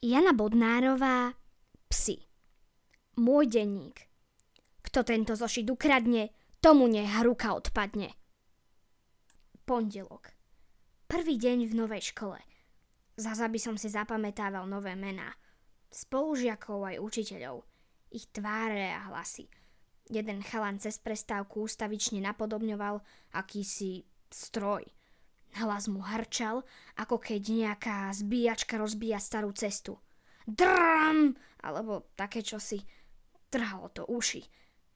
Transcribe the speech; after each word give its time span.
Jana 0.00 0.32
Bodnárová, 0.32 1.36
psi. 1.92 2.24
Môj 3.20 3.52
denník. 3.52 4.08
Kto 4.80 5.04
tento 5.04 5.36
zošit 5.36 5.68
ukradne, 5.68 6.32
tomu 6.56 6.88
nech 6.88 7.12
ruka 7.20 7.52
odpadne. 7.52 8.08
Pondelok. 9.68 10.32
Prvý 11.04 11.36
deň 11.36 11.68
v 11.68 11.72
novej 11.76 12.16
škole. 12.16 12.40
Zaza 13.20 13.44
by 13.52 13.60
som 13.60 13.76
si 13.76 13.92
zapamätával 13.92 14.64
nové 14.64 14.96
mená. 14.96 15.36
Spolužiakov 15.92 16.80
aj 16.80 16.96
učiteľov. 16.96 17.68
Ich 18.08 18.32
tváre 18.32 18.96
a 18.96 19.12
hlasy. 19.12 19.52
Jeden 20.08 20.40
chalan 20.40 20.80
cez 20.80 20.96
prestávku 20.96 21.68
ústavične 21.68 22.24
napodobňoval 22.24 23.04
akýsi 23.36 24.08
stroj– 24.32 24.80
Hlas 25.58 25.90
mu 25.90 25.98
harčal, 26.06 26.62
ako 26.94 27.18
keď 27.18 27.42
nejaká 27.50 27.96
zbíjačka 28.14 28.78
rozbíja 28.78 29.18
starú 29.18 29.50
cestu. 29.50 29.98
Drám! 30.46 31.34
Alebo 31.66 32.14
také 32.14 32.40
čosi. 32.40 32.78
Trhalo 33.50 33.90
to 33.90 34.06
uši. 34.06 34.46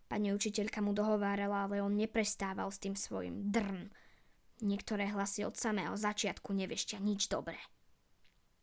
Pani 0.07 0.31
učiteľka 0.31 0.79
mu 0.79 0.95
dohovárala, 0.95 1.67
ale 1.67 1.83
on 1.83 1.98
neprestával 1.98 2.71
s 2.71 2.79
tým 2.79 2.95
svojim. 2.95 3.51
Niektoré 4.62 5.11
hlasy 5.11 5.43
od 5.43 5.59
samého 5.59 5.98
začiatku 5.98 6.55
nevešťa 6.55 7.03
nič 7.03 7.27
dobré. 7.27 7.59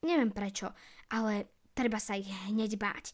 Neviem 0.01 0.31
prečo, 0.31 0.71
ale 1.11 1.51
treba 1.75 1.99
sa 1.99 2.15
ich 2.15 2.31
hneď 2.47 2.79
báť. 2.79 3.13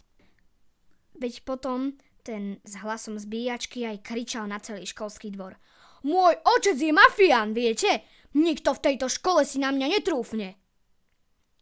Veď 1.17 1.41
potom 1.43 1.97
ten 2.21 2.61
s 2.61 2.77
hlasom 2.77 3.17
zbíjačky 3.17 3.89
aj 3.89 4.05
kričal 4.05 4.45
na 4.45 4.61
celý 4.61 4.85
školský 4.85 5.33
dvor. 5.33 5.57
Môj 6.05 6.37
otec 6.45 6.77
je 6.77 6.93
mafián, 6.93 7.57
viete? 7.57 8.05
Nikto 8.35 8.75
v 8.75 8.83
tejto 8.83 9.07
škole 9.07 9.47
si 9.47 9.61
na 9.61 9.71
mňa 9.71 9.87
netrúfne. 9.99 10.59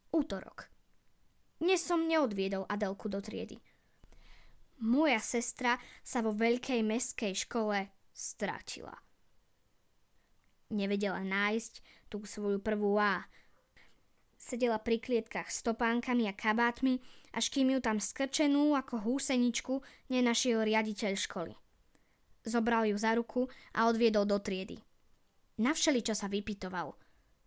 Útorok. 0.10 0.66
Dnes 1.62 1.84
som 1.84 2.10
neodviedol 2.10 2.66
Adelku 2.66 3.06
do 3.12 3.22
triedy. 3.22 3.62
Moja 4.82 5.22
sestra 5.24 5.80
sa 6.04 6.20
vo 6.20 6.36
veľkej 6.36 6.84
meskej 6.84 7.34
škole 7.48 7.90
strátila. 8.12 8.94
Nevedela 10.74 11.22
nájsť 11.24 11.74
tú 12.10 12.26
svoju 12.28 12.60
prvú 12.60 12.98
A. 13.02 13.24
Sedela 14.36 14.78
pri 14.78 15.02
klietkach 15.02 15.50
s 15.50 15.66
topánkami 15.66 16.30
a 16.30 16.34
kabátmi, 16.36 17.02
až 17.34 17.50
kým 17.50 17.74
ju 17.74 17.80
tam 17.82 17.98
skrčenú 17.98 18.78
ako 18.78 19.02
húseničku 19.02 19.82
nenašiel 20.14 20.62
riaditeľ 20.62 21.14
školy. 21.18 21.54
Zobral 22.46 22.86
ju 22.86 22.98
za 23.00 23.18
ruku 23.18 23.50
a 23.74 23.90
odviedol 23.90 24.30
do 24.30 24.38
triedy. 24.38 24.85
Na 25.56 25.72
čo 25.72 26.12
sa 26.12 26.28
vypitoval. 26.28 26.96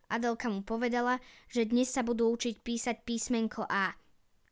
Adelka 0.09 0.49
mu 0.49 0.65
povedala, 0.65 1.21
že 1.53 1.69
dnes 1.69 1.93
sa 1.93 2.01
budú 2.01 2.33
učiť 2.33 2.65
písať 2.65 2.97
písmenko 3.05 3.69
A. 3.69 3.93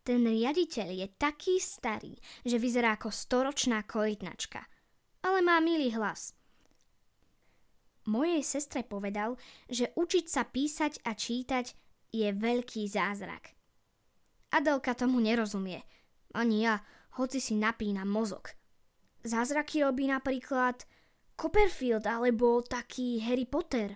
Ten 0.04 0.22
riaditeľ 0.28 0.88
je 0.92 1.08
taký 1.16 1.56
starý, 1.56 2.12
že 2.44 2.60
vyzerá 2.60 3.00
ako 3.00 3.08
storočná 3.08 3.80
korytnačka. 3.88 4.60
Ale 5.24 5.40
má 5.40 5.56
milý 5.64 5.96
hlas. 5.96 6.36
Mojej 8.06 8.44
sestre 8.44 8.86
povedal, 8.86 9.34
že 9.66 9.90
učiť 9.96 10.26
sa 10.28 10.46
písať 10.46 11.02
a 11.02 11.16
čítať 11.16 11.74
je 12.14 12.28
veľký 12.30 12.86
zázrak. 12.86 13.56
Adelka 14.54 14.94
tomu 14.94 15.18
nerozumie. 15.18 15.82
Ani 16.36 16.68
ja, 16.68 16.84
hoci 17.18 17.42
si 17.42 17.58
napínam 17.58 18.06
mozog. 18.06 18.54
Zázraky 19.26 19.82
robí 19.82 20.06
napríklad 20.06 20.86
Copperfield 21.36 22.08
alebo 22.08 22.64
taký 22.64 23.20
Harry 23.20 23.44
Potter. 23.44 23.92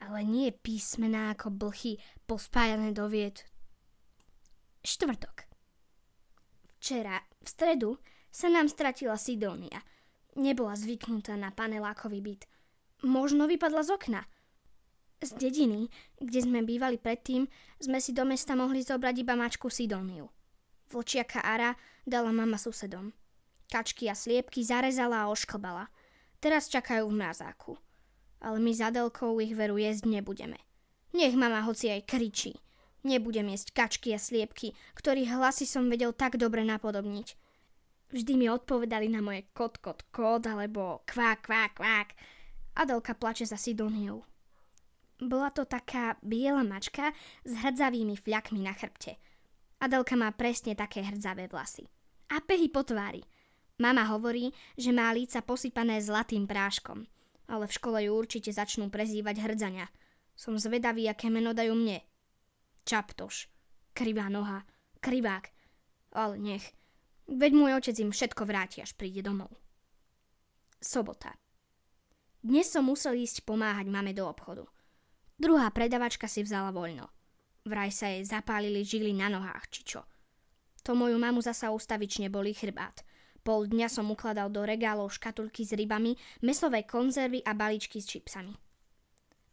Ale 0.00 0.24
nie 0.24 0.48
písmená 0.48 1.36
ako 1.36 1.52
blchy 1.52 2.00
pospájané 2.24 2.96
do 2.96 3.04
vied. 3.06 3.44
Štvrtok. 4.80 5.46
Včera, 6.80 7.20
v 7.38 7.46
stredu, 7.46 7.90
sa 8.32 8.48
nám 8.48 8.66
stratila 8.66 9.20
Sidonia. 9.20 9.84
Nebola 10.40 10.72
zvyknutá 10.72 11.36
na 11.36 11.52
panelákový 11.52 12.24
byt. 12.24 12.42
Možno 13.04 13.44
vypadla 13.44 13.84
z 13.84 13.92
okna. 13.92 14.22
Z 15.20 15.36
dediny, 15.38 15.86
kde 16.18 16.40
sme 16.42 16.66
bývali 16.66 16.96
predtým, 16.98 17.46
sme 17.78 18.00
si 18.00 18.10
do 18.16 18.24
mesta 18.26 18.56
mohli 18.56 18.82
zobrať 18.82 19.14
iba 19.20 19.36
mačku 19.36 19.68
Sidoniu. 19.68 20.32
Vlčiaka 20.90 21.44
Ara 21.44 21.76
dala 22.08 22.32
mama 22.34 22.58
susedom. 22.58 23.12
Kačky 23.70 24.08
a 24.08 24.16
sliepky 24.16 24.64
zarezala 24.64 25.28
a 25.28 25.30
ošklbala– 25.30 25.86
Teraz 26.42 26.66
čakajú 26.66 27.06
v 27.06 27.22
mrazáku. 27.22 27.78
Ale 28.42 28.58
my 28.58 28.74
s 28.74 28.82
Adelkou 28.82 29.38
ich 29.38 29.54
veru 29.54 29.78
jesť 29.78 30.10
nebudeme. 30.10 30.58
Nech 31.14 31.38
mama 31.38 31.62
hoci 31.62 31.94
aj 31.94 32.02
kričí. 32.02 32.58
Nebudem 33.06 33.54
jesť 33.54 33.70
kačky 33.70 34.10
a 34.10 34.18
sliepky, 34.18 34.74
ktorých 34.98 35.38
hlasy 35.38 35.70
som 35.70 35.86
vedel 35.86 36.10
tak 36.10 36.34
dobre 36.34 36.66
napodobniť. 36.66 37.38
Vždy 38.10 38.32
mi 38.34 38.50
odpovedali 38.50 39.06
na 39.06 39.22
moje 39.22 39.46
kot, 39.54 39.78
kot, 39.78 40.02
kot 40.10 40.42
alebo 40.50 41.06
kvák, 41.06 41.46
kvák, 41.46 41.72
kvák. 41.78 42.08
Adelka 42.74 43.14
plače 43.14 43.46
za 43.46 43.56
Sidoniou. 43.56 44.26
Bola 45.22 45.54
to 45.54 45.62
taká 45.62 46.18
biela 46.18 46.66
mačka 46.66 47.14
s 47.46 47.52
hrdzavými 47.54 48.18
fľakmi 48.18 48.66
na 48.66 48.74
chrbte. 48.74 49.14
Adelka 49.78 50.18
má 50.18 50.34
presne 50.34 50.74
také 50.74 51.06
hrdzavé 51.06 51.46
vlasy. 51.46 51.86
A 52.34 52.42
pehy 52.42 52.66
po 52.66 52.82
tvári. 52.82 53.22
Mama 53.82 54.06
hovorí, 54.14 54.54
že 54.78 54.94
má 54.94 55.10
líca 55.10 55.42
posypané 55.42 55.98
zlatým 55.98 56.46
práškom, 56.46 57.02
ale 57.50 57.66
v 57.66 57.74
škole 57.74 57.98
ju 58.06 58.14
určite 58.14 58.54
začnú 58.54 58.86
prezývať 58.86 59.42
hrdzania. 59.42 59.90
Som 60.38 60.54
zvedavý, 60.54 61.10
aké 61.10 61.26
meno 61.34 61.50
dajú 61.50 61.74
mne. 61.74 61.98
Čaptoš, 62.86 63.50
krivá 63.90 64.30
noha, 64.30 64.62
krivák, 65.02 65.50
ale 66.14 66.38
nech. 66.38 66.70
Veď 67.26 67.52
môj 67.58 67.72
otec 67.82 67.98
im 67.98 68.14
všetko 68.14 68.46
vráti, 68.46 68.86
až 68.86 68.94
príde 68.94 69.18
domov. 69.18 69.50
Sobota. 70.78 71.34
Dnes 72.38 72.70
som 72.70 72.86
musel 72.86 73.18
ísť 73.18 73.42
pomáhať 73.42 73.90
mame 73.90 74.14
do 74.14 74.30
obchodu. 74.30 74.62
Druhá 75.42 75.66
predavačka 75.74 76.30
si 76.30 76.46
vzala 76.46 76.70
voľno. 76.70 77.10
Vraj 77.66 77.90
sa 77.90 78.10
jej 78.14 78.22
zapálili 78.22 78.86
žily 78.86 79.10
na 79.10 79.26
nohách, 79.26 79.66
či 79.74 79.82
čo. 79.82 80.06
To 80.86 80.94
moju 80.94 81.18
mamu 81.18 81.42
zasa 81.42 81.74
ustavične 81.74 82.30
boli 82.30 82.54
chrbát– 82.54 83.02
Pol 83.42 83.66
dňa 83.66 83.90
som 83.90 84.06
ukladal 84.06 84.54
do 84.54 84.62
regálov 84.62 85.10
škatulky 85.18 85.66
s 85.66 85.74
rybami, 85.74 86.14
mesové 86.46 86.86
konzervy 86.86 87.42
a 87.42 87.58
balíčky 87.58 87.98
s 87.98 88.06
čipsami. 88.06 88.54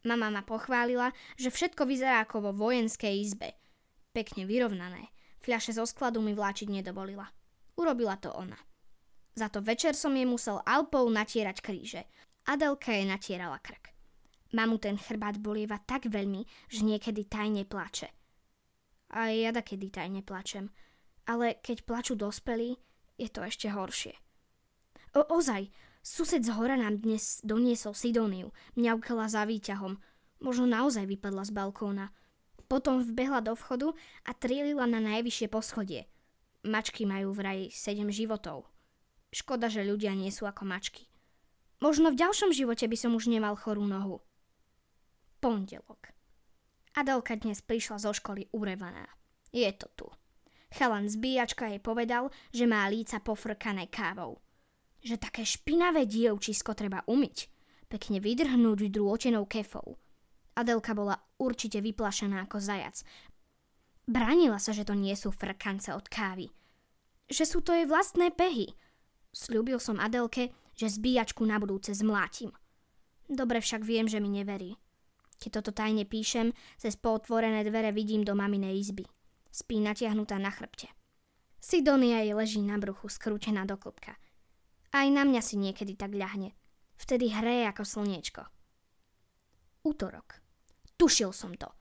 Mama 0.06 0.30
ma 0.30 0.46
pochválila, 0.46 1.10
že 1.36 1.50
všetko 1.50 1.90
vyzerá 1.90 2.24
ako 2.24 2.50
vo 2.50 2.52
vojenskej 2.70 3.14
izbe. 3.18 3.58
Pekne 4.14 4.46
vyrovnané. 4.46 5.10
Fľaše 5.42 5.76
zo 5.76 5.90
skladu 5.90 6.22
mi 6.22 6.38
vláčiť 6.38 6.70
nedovolila. 6.70 7.26
Urobila 7.76 8.16
to 8.22 8.30
ona. 8.32 8.58
Za 9.34 9.50
to 9.50 9.64
večer 9.64 9.98
som 9.98 10.14
jej 10.14 10.28
musel 10.28 10.62
Alpou 10.64 11.10
natierať 11.10 11.58
kríže. 11.64 12.04
Adelka 12.46 12.94
jej 12.94 13.10
natierala 13.10 13.58
krk. 13.58 13.90
Mamu 14.54 14.82
ten 14.82 14.98
chrbát 14.98 15.38
bolieva 15.38 15.78
tak 15.82 16.10
veľmi, 16.10 16.46
že 16.70 16.82
niekedy 16.82 17.30
tajne 17.30 17.66
plače. 17.66 18.10
A 19.14 19.34
ja 19.34 19.54
kedy 19.54 19.90
tajne 19.90 20.22
plačem. 20.22 20.70
Ale 21.30 21.62
keď 21.62 21.86
plačú 21.86 22.14
dospelí, 22.18 22.78
je 23.20 23.28
to 23.28 23.44
ešte 23.44 23.68
horšie. 23.68 24.16
O, 25.12 25.28
ozaj, 25.28 25.68
sused 26.00 26.40
z 26.40 26.56
hora 26.56 26.80
nám 26.80 27.04
dnes 27.04 27.44
doniesol 27.44 27.92
Sidóniu, 27.92 28.56
mňaukala 28.80 29.28
za 29.28 29.44
výťahom. 29.44 30.00
Možno 30.40 30.66
naozaj 30.66 31.04
vypadla 31.04 31.44
z 31.44 31.52
balkóna. 31.52 32.16
Potom 32.72 33.04
vbehla 33.04 33.44
do 33.44 33.60
vchodu 33.60 33.92
a 34.24 34.32
trilila 34.32 34.88
na 34.88 35.04
najvyššie 35.04 35.52
poschodie. 35.52 36.08
Mačky 36.64 37.04
majú 37.04 37.36
vraj 37.36 37.68
7 37.74 38.08
životov. 38.14 38.70
Škoda, 39.36 39.68
že 39.68 39.84
ľudia 39.84 40.16
nie 40.16 40.32
sú 40.32 40.48
ako 40.48 40.64
mačky. 40.64 41.10
Možno 41.80 42.12
v 42.12 42.20
ďalšom 42.20 42.52
živote 42.52 42.88
by 42.88 42.98
som 43.00 43.16
už 43.16 43.32
nemal 43.32 43.56
chorú 43.56 43.84
nohu. 43.88 44.20
Pondelok. 45.40 46.12
Adelka 46.96 47.40
dnes 47.40 47.64
prišla 47.64 48.04
zo 48.04 48.12
školy 48.12 48.52
urevaná. 48.52 49.08
Je 49.56 49.72
to 49.72 49.88
tu. 49.96 50.08
Chalan 50.70 51.10
zbíjačka 51.10 51.66
jej 51.66 51.82
povedal, 51.82 52.30
že 52.54 52.70
má 52.70 52.86
líca 52.86 53.18
pofrkané 53.20 53.90
kávou. 53.90 54.38
Že 55.02 55.18
také 55.18 55.42
špinavé 55.42 56.06
dievčisko 56.06 56.78
treba 56.78 57.02
umyť. 57.10 57.50
Pekne 57.90 58.22
vydrhnúť 58.22 58.94
drôčenou 58.94 59.50
kefou. 59.50 59.98
Adelka 60.54 60.94
bola 60.94 61.18
určite 61.42 61.82
vyplašená 61.82 62.46
ako 62.46 62.62
zajac. 62.62 63.02
Bránila 64.06 64.62
sa, 64.62 64.76
že 64.76 64.86
to 64.86 64.94
nie 64.94 65.14
sú 65.18 65.34
frkance 65.34 65.90
od 65.94 66.06
kávy. 66.06 66.54
Že 67.30 67.44
sú 67.46 67.60
to 67.66 67.74
jej 67.74 67.90
vlastné 67.90 68.30
pehy. 68.34 68.74
Sľúbil 69.34 69.78
som 69.82 70.02
Adelke, 70.02 70.54
že 70.78 70.90
zbíjačku 70.90 71.46
na 71.46 71.58
budúce 71.58 71.94
zmlátim. 71.94 72.54
Dobre 73.30 73.62
však 73.62 73.86
viem, 73.86 74.10
že 74.10 74.18
mi 74.18 74.30
neverí. 74.30 74.78
Keď 75.40 75.62
toto 75.62 75.72
tajne 75.72 76.04
píšem, 76.04 76.52
cez 76.76 76.98
pootvorené 76.98 77.64
dvere 77.64 77.94
vidím 77.94 78.26
do 78.26 78.34
maminej 78.34 78.82
izby. 78.82 79.06
Spí 79.50 79.82
natiahnutá 79.82 80.38
na 80.38 80.54
chrbte. 80.54 80.88
Sidonia 81.60 82.24
jej 82.24 82.34
leží 82.34 82.62
na 82.64 82.78
bruchu, 82.80 83.10
skrútená 83.10 83.66
do 83.66 83.76
klopka. 83.76 84.16
Aj 84.96 85.06
na 85.12 85.28
mňa 85.28 85.42
si 85.44 85.60
niekedy 85.60 86.00
tak 86.00 86.16
ľahne. 86.16 86.56
Vtedy 86.96 87.30
hreje 87.30 87.68
ako 87.70 87.84
slniečko. 87.84 88.42
Útorok. 89.84 90.40
Tušil 90.98 91.32
som 91.32 91.56
to. 91.56 91.72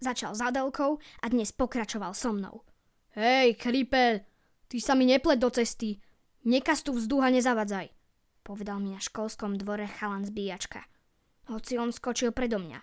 Začal 0.00 0.32
s 0.32 0.40
Adelkou 0.40 0.96
a 0.96 1.26
dnes 1.28 1.52
pokračoval 1.52 2.16
so 2.16 2.32
mnou. 2.32 2.64
Hej, 3.12 3.60
kripel, 3.60 4.24
ty 4.64 4.80
sa 4.80 4.96
mi 4.96 5.04
nepled 5.04 5.36
do 5.36 5.52
cesty. 5.52 6.00
Nekaz 6.48 6.80
tu 6.80 6.96
vzduch 6.96 7.20
a 7.20 7.28
nezavadzaj, 7.28 7.92
povedal 8.40 8.80
mi 8.80 8.96
na 8.96 9.00
školskom 9.02 9.60
dvore 9.60 9.84
chalan 9.84 10.24
zbíjačka. 10.24 10.80
Hoci 11.52 11.76
on 11.76 11.92
skočil 11.92 12.32
predo 12.32 12.56
mňa. 12.56 12.80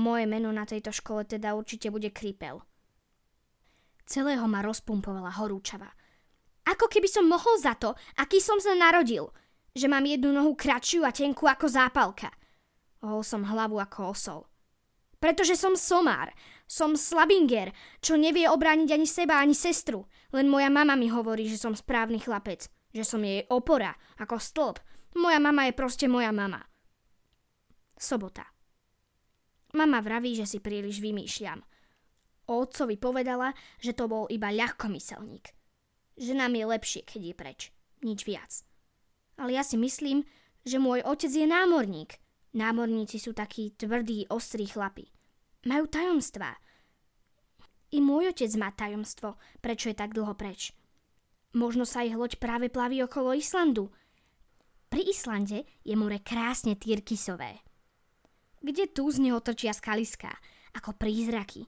Moje 0.00 0.24
meno 0.24 0.48
na 0.48 0.64
tejto 0.64 0.94
škole 0.94 1.28
teda 1.28 1.52
určite 1.58 1.90
bude 1.90 2.08
Kripel. 2.08 2.62
Celého 4.10 4.42
ma 4.50 4.58
rozpumpovala 4.58 5.38
horúčava. 5.38 5.86
Ako 6.66 6.90
keby 6.90 7.06
som 7.06 7.30
mohol 7.30 7.62
za 7.62 7.78
to, 7.78 7.94
aký 8.18 8.42
som 8.42 8.58
sa 8.58 8.74
narodil. 8.74 9.30
Že 9.70 9.86
mám 9.86 10.02
jednu 10.02 10.34
nohu 10.34 10.58
kratšiu 10.58 11.06
a 11.06 11.14
tenkú 11.14 11.46
ako 11.46 11.70
zápalka. 11.70 12.34
Ohol 13.06 13.22
som 13.22 13.46
hlavu 13.46 13.78
ako 13.78 14.10
osol. 14.10 14.42
Pretože 15.22 15.54
som 15.54 15.78
somár. 15.78 16.34
Som 16.66 16.98
slabinger, 16.98 17.70
čo 18.02 18.18
nevie 18.18 18.50
obrániť 18.50 18.90
ani 18.90 19.06
seba, 19.06 19.38
ani 19.38 19.54
sestru. 19.54 20.10
Len 20.34 20.50
moja 20.50 20.66
mama 20.74 20.98
mi 20.98 21.06
hovorí, 21.06 21.46
že 21.46 21.62
som 21.62 21.78
správny 21.78 22.18
chlapec. 22.18 22.66
Že 22.90 23.04
som 23.06 23.22
jej 23.22 23.46
opora, 23.46 23.94
ako 24.18 24.42
stĺp. 24.42 24.76
Moja 25.22 25.38
mama 25.38 25.70
je 25.70 25.78
proste 25.78 26.10
moja 26.10 26.34
mama. 26.34 26.66
Sobota. 27.94 28.42
Mama 29.70 30.02
vraví, 30.02 30.34
že 30.34 30.50
si 30.50 30.58
príliš 30.58 30.98
vymýšľam. 30.98 31.62
O 32.50 32.66
otcovi 32.66 32.98
povedala, 32.98 33.54
že 33.78 33.94
to 33.94 34.10
bol 34.10 34.26
iba 34.26 34.50
ľahkomyselník. 34.50 35.54
Že 36.18 36.32
nám 36.34 36.58
je 36.58 36.64
lepšie, 36.66 37.02
keď 37.06 37.20
je 37.22 37.34
preč. 37.38 37.60
Nič 38.02 38.26
viac. 38.26 38.66
Ale 39.38 39.54
ja 39.54 39.62
si 39.62 39.78
myslím, 39.78 40.26
že 40.66 40.82
môj 40.82 41.06
otec 41.06 41.30
je 41.30 41.46
námorník– 41.46 42.18
Námorníci 42.50 43.22
sú 43.22 43.30
takí 43.30 43.78
tvrdí, 43.78 44.26
ostrí 44.26 44.66
chlapi. 44.66 45.06
Majú 45.70 45.86
tajomstvá. 45.86 46.58
I 47.94 47.98
môj 48.02 48.34
otec 48.34 48.50
má 48.58 48.74
tajomstvo, 48.74 49.38
prečo 49.62 49.90
je 49.90 49.98
tak 49.98 50.14
dlho 50.14 50.34
preč. 50.34 50.74
Možno 51.54 51.86
sa 51.86 52.02
ich 52.02 52.14
loď 52.14 52.42
práve 52.42 52.66
plaví 52.70 53.02
okolo 53.06 53.34
Islandu. 53.34 53.90
Pri 54.90 55.06
Islande 55.06 55.62
je 55.86 55.94
more 55.94 56.18
krásne 56.22 56.74
tyrkisové. 56.74 57.62
Kde 58.62 58.90
tu 58.90 59.06
z 59.10 59.22
neho 59.22 59.38
trčia 59.38 59.70
skaliská, 59.70 60.34
ako 60.74 60.94
prízraky. 60.98 61.66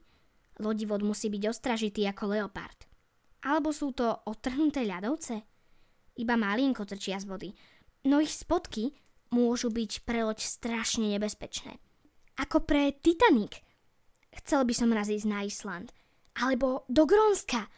Lodivod 0.63 1.03
musí 1.03 1.27
byť 1.27 1.43
ostražitý 1.51 2.07
ako 2.07 2.31
leopard. 2.31 2.87
Alebo 3.43 3.75
sú 3.75 3.91
to 3.91 4.07
otrhnuté 4.23 4.87
ľadovce? 4.87 5.43
Iba 6.15 6.39
malinko 6.39 6.87
trčia 6.87 7.19
z 7.19 7.27
vody, 7.27 7.49
no 8.07 8.23
ich 8.23 8.31
spodky 8.31 8.95
môžu 9.35 9.73
byť 9.73 10.07
pre 10.07 10.23
loď 10.23 10.39
strašne 10.39 11.11
nebezpečné. 11.11 11.75
Ako 12.39 12.63
pre 12.63 12.95
Titanic. 12.95 13.59
Chcel 14.33 14.65
by 14.65 14.73
som 14.73 14.89
raz 14.89 15.09
ísť 15.09 15.27
na 15.29 15.45
Island. 15.45 15.93
Alebo 16.41 16.87
do 16.89 17.05
Grónska. 17.05 17.69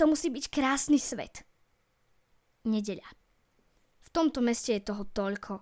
To 0.00 0.08
musí 0.08 0.32
byť 0.32 0.48
krásny 0.48 0.96
svet. 0.96 1.44
Nedeľa. 2.64 3.04
V 4.00 4.08
tomto 4.08 4.40
meste 4.40 4.72
je 4.72 4.88
toho 4.88 5.04
toľko. 5.04 5.60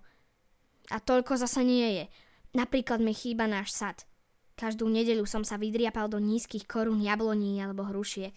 A 0.95 0.97
toľko 1.03 1.35
zasa 1.35 1.67
nie 1.67 1.99
je. 1.99 2.05
Napríklad 2.55 3.03
mi 3.03 3.11
chýba 3.11 3.43
náš 3.43 3.75
sad. 3.75 4.06
Každú 4.57 4.89
nedeľu 4.89 5.29
som 5.29 5.45
sa 5.45 5.61
vydriapal 5.61 6.09
do 6.09 6.17
nízkych 6.17 6.65
korún 6.65 6.99
jabloní 7.05 7.61
alebo 7.61 7.85
hrušiek. 7.85 8.33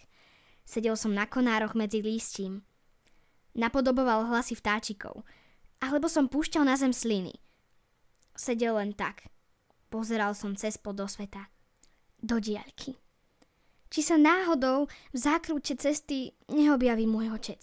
Sedel 0.63 0.93
som 0.93 1.17
na 1.17 1.25
konároch 1.25 1.73
medzi 1.73 2.05
lístím. 2.05 2.61
Napodoboval 3.57 4.29
hlasy 4.29 4.53
vtáčikov– 4.53 5.21
alebo 5.81 6.05
som 6.05 6.29
púšťal 6.29 6.63
na 6.63 6.77
zem 6.77 6.93
sliny. 6.93 7.33
Sedel 8.37 8.77
len 8.77 8.93
tak. 8.93 9.27
Pozeral 9.89 10.37
som 10.37 10.53
cez 10.53 10.77
pod 10.77 11.01
do 11.01 11.09
sveta. 11.09 11.49
Do 12.21 12.37
diaľky. 12.37 12.95
Či 13.91 14.07
sa 14.07 14.15
náhodou 14.15 14.87
v 15.11 15.17
zákrute 15.17 15.75
cesty 15.75 16.31
neobjaví 16.47 17.09
môj 17.09 17.35
otec. 17.35 17.59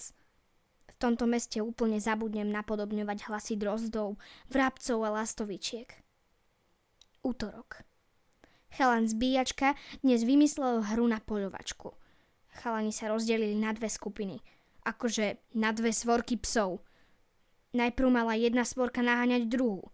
V 0.93 0.97
tomto 1.01 1.25
meste 1.25 1.63
úplne 1.63 2.03
zabudnem 2.03 2.51
napodobňovať 2.53 3.31
hlasy 3.31 3.55
drozdov, 3.57 4.19
vrabcov 4.51 4.99
a 5.09 5.15
lastovičiek. 5.23 5.89
Útorok. 7.23 7.87
Chalan 8.75 9.09
zbíjačka 9.09 9.75
dnes 10.05 10.25
vymyslel 10.25 10.85
hru 10.93 11.09
na 11.09 11.21
poľovačku. 11.23 11.95
Chalani 12.59 12.93
sa 12.93 13.09
rozdelili 13.09 13.57
na 13.57 13.73
dve 13.73 13.89
skupiny. 13.89 14.41
Akože 14.85 15.41
na 15.57 15.73
dve 15.73 15.93
svorky 15.93 16.37
psov– 16.37 16.81
Najprv 17.77 18.09
mala 18.09 18.33
jedna 18.33 18.65
svorka 18.65 19.05
naháňať 19.05 19.45
druhú. 19.45 19.93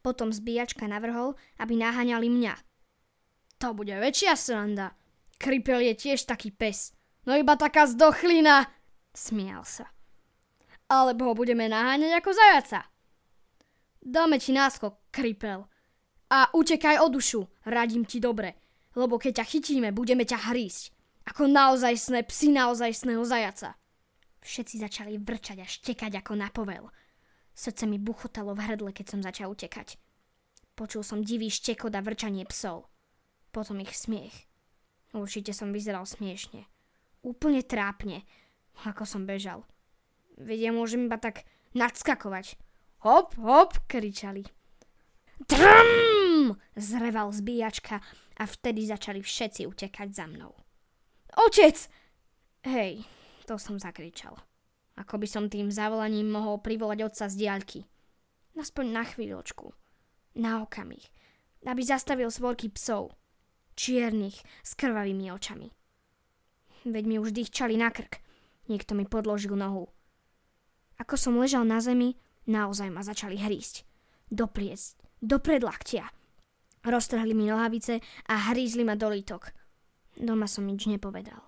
Potom 0.00 0.32
zbíjačka 0.32 0.88
navrhol, 0.88 1.36
aby 1.60 1.76
naháňali 1.76 2.28
mňa. 2.32 2.54
To 3.60 3.76
bude 3.76 3.92
väčšia 3.92 4.36
sranda. 4.36 4.96
Kripel 5.36 5.84
je 5.84 5.94
tiež 5.96 6.24
taký 6.24 6.52
pes. 6.52 6.96
No 7.28 7.36
iba 7.36 7.56
taká 7.60 7.84
zdochlina. 7.84 8.68
Smial 9.12 9.64
sa. 9.68 9.92
Alebo 10.88 11.32
ho 11.32 11.34
budeme 11.36 11.68
naháňať 11.68 12.12
ako 12.20 12.30
zajaca. 12.32 12.80
Dáme 14.04 14.36
ti 14.36 14.52
náskok, 14.52 15.08
Kripel. 15.12 15.64
A 16.34 16.50
utekaj 16.50 16.98
o 16.98 17.06
dušu, 17.06 17.46
radím 17.62 18.02
ti 18.02 18.18
dobre. 18.18 18.58
Lebo 18.98 19.22
keď 19.22 19.38
ťa 19.38 19.46
chytíme, 19.54 19.94
budeme 19.94 20.26
ťa 20.26 20.50
hrísť. 20.50 20.90
Ako 21.30 21.46
naozajstné 21.46 22.26
psy 22.26 22.50
naozajstného 22.50 23.22
zajaca. 23.22 23.78
Všetci 24.42 24.82
začali 24.82 25.14
vrčať 25.22 25.62
a 25.62 25.66
štekať 25.66 26.18
ako 26.18 26.32
na 26.34 26.50
povel. 26.50 26.90
Srdce 27.54 27.86
mi 27.86 28.02
buchotalo 28.02 28.50
v 28.58 28.66
hrdle, 28.66 28.90
keď 28.90 29.06
som 29.14 29.20
začal 29.22 29.54
utekať. 29.54 29.94
Počul 30.74 31.06
som 31.06 31.22
divý 31.22 31.54
štekot 31.54 31.94
a 31.94 32.02
vrčanie 32.02 32.42
psov. 32.50 32.90
Potom 33.54 33.78
ich 33.78 33.94
smiech. 33.94 34.34
Určite 35.14 35.54
som 35.54 35.70
vyzeral 35.70 36.02
smiešne. 36.02 36.66
Úplne 37.22 37.62
trápne, 37.62 38.26
ako 38.82 39.06
som 39.06 39.22
bežal. 39.22 39.62
Veď 40.34 40.68
ja 40.68 40.72
môžem 40.74 41.06
iba 41.06 41.14
tak 41.14 41.46
nadskakovať. 41.78 42.58
Hop, 43.06 43.38
hop, 43.38 43.78
kričali. 43.86 44.42
Trum! 46.44 46.60
Zreval 46.76 47.32
zbíjačka 47.32 48.04
a 48.36 48.44
vtedy 48.44 48.84
začali 48.84 49.24
všetci 49.24 49.64
utekať 49.64 50.08
za 50.12 50.28
mnou. 50.28 50.52
Otec! 51.40 51.88
Hej, 52.68 53.00
to 53.48 53.56
som 53.56 53.80
zakričal. 53.80 54.36
Ako 55.00 55.16
by 55.16 55.24
som 55.24 55.48
tým 55.48 55.72
zavolaním 55.72 56.28
mohol 56.28 56.60
privolať 56.60 57.00
otca 57.00 57.24
z 57.32 57.34
diaľky. 57.40 57.80
Aspoň 58.60 58.84
na 58.92 59.02
chvíľočku. 59.08 59.72
Na 60.36 60.60
okamih. 60.60 61.08
Aby 61.64 61.80
zastavil 61.80 62.28
svorky 62.28 62.68
psov. 62.68 63.16
Čiernych, 63.72 64.36
s 64.60 64.76
krvavými 64.76 65.32
očami. 65.32 65.72
Veď 66.84 67.04
mi 67.08 67.16
už 67.24 67.32
dýchčali 67.32 67.80
na 67.80 67.88
krk. 67.88 68.20
Niekto 68.68 68.92
mi 68.92 69.08
podložil 69.08 69.56
nohu. 69.56 69.88
Ako 71.00 71.16
som 71.16 71.40
ležal 71.40 71.64
na 71.64 71.80
zemi, 71.80 72.20
naozaj 72.44 72.92
ma 72.92 73.00
začali 73.00 73.40
hrísť. 73.40 73.88
Do 74.28 74.44
pliec, 74.44 74.92
do 75.24 75.40
predlaktia. 75.40 76.12
Roztrhli 76.84 77.32
mi 77.32 77.48
nohavice 77.48 78.00
a 78.28 78.52
hrízli 78.52 78.84
ma 78.84 78.92
do 78.92 79.08
lítok. 79.08 79.56
Doma 80.20 80.44
som 80.44 80.68
nič 80.68 80.84
nepovedal. 80.84 81.40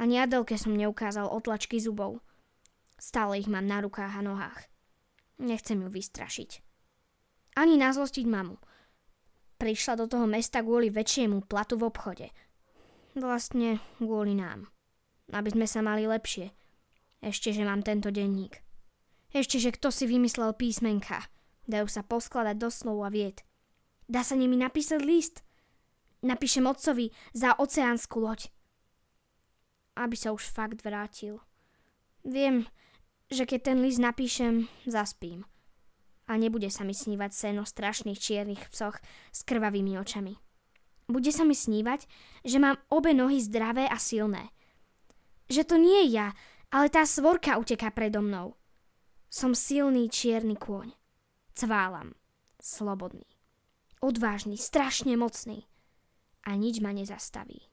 Ani 0.00 0.16
Adelke 0.18 0.56
som 0.56 0.72
neukázal 0.72 1.28
otlačky 1.28 1.76
zubov. 1.76 2.24
Stále 2.98 3.38
ich 3.38 3.46
mám 3.46 3.68
na 3.68 3.84
rukách 3.84 4.18
a 4.18 4.22
nohách. 4.24 4.60
Nechcem 5.38 5.78
ju 5.84 5.88
vystrašiť. 5.92 6.64
Ani 7.58 7.78
nazlostiť 7.78 8.26
mamu. 8.26 8.58
Prišla 9.58 9.94
do 9.98 10.06
toho 10.06 10.26
mesta 10.30 10.62
kvôli 10.62 10.90
väčšiemu 10.90 11.46
platu 11.46 11.74
v 11.78 11.90
obchode. 11.90 12.26
Vlastne 13.18 13.82
kvôli 13.98 14.38
nám. 14.38 14.70
Aby 15.34 15.54
sme 15.54 15.66
sa 15.66 15.82
mali 15.82 16.06
lepšie. 16.06 16.54
Ešte, 17.18 17.50
že 17.50 17.66
mám 17.66 17.82
tento 17.82 18.14
denník. 18.14 18.62
Ešte, 19.34 19.58
že 19.58 19.74
kto 19.74 19.90
si 19.90 20.06
vymyslel 20.06 20.54
písmenka. 20.54 21.26
Dajú 21.66 21.90
sa 21.90 22.06
poskladať 22.06 22.56
do 22.56 22.70
slov 22.70 23.02
a 23.02 23.10
vied. 23.10 23.47
Dá 24.08 24.24
sa 24.24 24.34
nimi 24.34 24.56
napísať 24.56 25.04
list. 25.04 25.44
Napíšem 26.24 26.66
otcovi 26.66 27.12
za 27.36 27.54
oceánsku 27.54 28.18
loď 28.18 28.48
aby 29.98 30.14
sa 30.14 30.30
už 30.30 30.46
fakt 30.46 30.86
vrátil. 30.86 31.42
Viem, 32.22 32.70
že 33.28 33.42
keď 33.42 33.74
ten 33.74 33.78
list 33.82 33.98
napíšem, 33.98 34.70
zaspím. 34.86 35.42
A 36.30 36.38
nebude 36.38 36.70
sa 36.70 36.86
mi 36.86 36.94
snívať 36.94 37.30
sen 37.34 37.56
o 37.58 37.66
strašných 37.66 38.20
čiernych 38.20 38.70
psoch 38.70 39.02
s 39.34 39.42
krvavými 39.42 39.98
očami. 39.98 40.38
Bude 41.08 41.32
sa 41.32 41.42
mi 41.42 41.56
snívať, 41.56 42.04
že 42.44 42.60
mám 42.60 42.78
obe 42.92 43.16
nohy 43.16 43.40
zdravé 43.40 43.88
a 43.88 43.96
silné. 43.96 44.52
Že 45.48 45.62
to 45.64 45.76
nie 45.80 46.12
ja, 46.12 46.36
ale 46.68 46.92
tá 46.92 47.08
svorka 47.08 47.56
uteká 47.56 47.88
predo 47.88 48.20
mnou. 48.20 48.60
Som 49.32 49.56
silný 49.56 50.12
čierny 50.12 50.60
kôň. 50.60 50.92
Cválam. 51.56 52.12
Slobodný. 52.60 53.37
Odvážny, 54.00 54.56
strašne 54.56 55.14
mocný. 55.18 55.68
A 56.48 56.56
nič 56.56 56.80
ma 56.80 56.96
nezastaví. 56.96 57.67